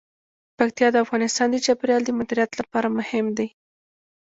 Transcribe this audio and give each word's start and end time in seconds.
پکتیا 0.57 0.87
د 0.91 0.95
افغانستان 1.05 1.47
د 1.51 1.57
چاپیریال 1.65 2.01
د 2.05 2.11
مدیریت 2.19 2.51
لپاره 2.61 2.87
مهم 2.97 3.25
دي. 3.37 3.47